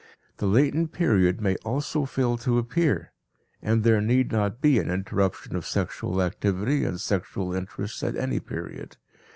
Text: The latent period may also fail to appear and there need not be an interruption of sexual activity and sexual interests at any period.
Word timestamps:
The 0.37 0.47
latent 0.47 0.93
period 0.93 1.41
may 1.41 1.57
also 1.57 2.05
fail 2.05 2.35
to 2.39 2.57
appear 2.57 3.11
and 3.61 3.83
there 3.83 4.01
need 4.01 4.31
not 4.31 4.59
be 4.59 4.79
an 4.79 4.89
interruption 4.89 5.55
of 5.55 5.63
sexual 5.67 6.23
activity 6.23 6.83
and 6.83 6.99
sexual 6.99 7.53
interests 7.53 8.01
at 8.01 8.15
any 8.15 8.39
period. 8.39 8.97